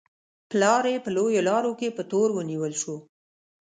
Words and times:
پلار 0.49 0.83
یې 0.91 1.03
په 1.05 1.09
لویو 1.15 1.45
لارو 1.49 1.71
کې 1.79 1.95
په 1.97 2.03
تور 2.11 2.29
ونیول 2.33 2.73
شو. 2.81 2.95